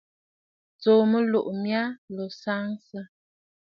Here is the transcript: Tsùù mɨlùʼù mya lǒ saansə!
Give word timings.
Tsùù 0.81 1.01
mɨlùʼù 1.11 1.51
mya 1.63 1.81
lǒ 2.15 2.25
saansə! 2.41 2.99